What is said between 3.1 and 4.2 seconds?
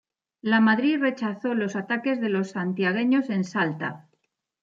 en Salta.